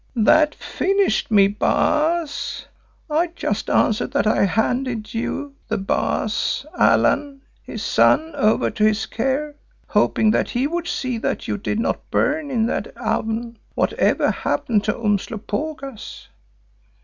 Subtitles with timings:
[0.15, 2.65] "That finished me, Baas.
[3.07, 9.05] I just answered that I handed you, the Baas Allan his son, over to his
[9.05, 9.53] care,
[9.89, 14.83] hoping that he would see that you did not burn in that oven, whatever happened
[14.85, 16.29] to Umslopogaas.